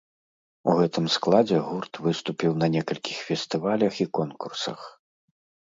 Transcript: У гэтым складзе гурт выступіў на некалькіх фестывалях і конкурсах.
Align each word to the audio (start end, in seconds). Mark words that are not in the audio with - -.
У 0.71 0.73
гэтым 0.79 1.05
складзе 1.15 1.59
гурт 1.67 1.93
выступіў 2.07 2.51
на 2.65 2.73
некалькіх 2.77 3.17
фестывалях 3.29 3.93
і 4.07 4.13
конкурсах. 4.21 4.79